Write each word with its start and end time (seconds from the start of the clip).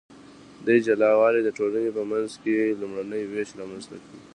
دې 0.65 0.75
جلا 0.85 1.09
والي 1.19 1.41
د 1.43 1.49
ټولنې 1.57 1.91
په 1.97 2.03
منځ 2.11 2.29
کې 2.43 2.77
لومړنی 2.79 3.23
ویش 3.25 3.49
رامنځته 3.59 3.95
کړ. 4.03 4.09